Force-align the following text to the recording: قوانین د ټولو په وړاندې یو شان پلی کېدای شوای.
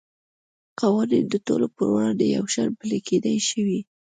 قوانین 0.79 1.25
د 1.29 1.35
ټولو 1.45 1.67
په 1.75 1.83
وړاندې 1.91 2.25
یو 2.35 2.45
شان 2.53 2.69
پلی 2.79 2.99
کېدای 3.07 3.37
شوای. 3.49 3.79